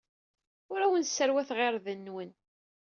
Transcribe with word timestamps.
Ur 0.71 0.79
awen-sserwateɣ 0.81 1.59
irden-nwen. 1.67 2.31